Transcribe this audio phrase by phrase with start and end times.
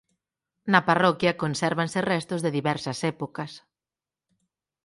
[0.71, 3.51] Na parroquia consérvanse restos de diversas épocas.